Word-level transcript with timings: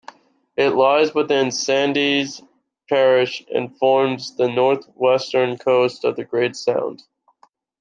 It 0.57 0.71
lies 0.71 1.13
within 1.13 1.51
Sandys 1.51 2.41
Parish, 2.89 3.45
and 3.53 3.77
forms 3.77 4.35
the 4.35 4.47
northwestern 4.49 5.59
coast 5.59 6.03
of 6.05 6.15
the 6.15 6.23
Great 6.23 6.55
Sound. 6.55 7.03